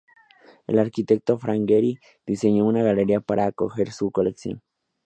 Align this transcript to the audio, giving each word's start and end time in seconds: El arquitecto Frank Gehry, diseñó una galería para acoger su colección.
El 0.65 0.79
arquitecto 0.79 1.37
Frank 1.37 1.67
Gehry, 1.67 1.99
diseñó 2.25 2.65
una 2.65 2.81
galería 2.81 3.19
para 3.21 3.45
acoger 3.45 3.91
su 3.91 4.09
colección. 4.09 4.63